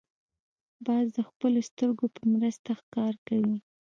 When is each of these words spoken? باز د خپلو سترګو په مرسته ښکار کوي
باز 0.85 1.05
د 1.17 1.19
خپلو 1.29 1.59
سترګو 1.69 2.05
په 2.15 2.21
مرسته 2.33 2.69
ښکار 2.81 3.13
کوي 3.27 3.57